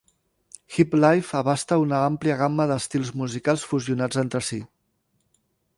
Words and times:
Hiplife 0.77 1.35
abasta 1.39 1.77
una 1.83 1.99
àmplia 2.07 2.39
gamma 2.41 2.67
d'estils 2.73 3.13
musicals 3.23 3.69
fusionats 3.75 4.23
entre 4.25 4.43
si. 4.51 4.63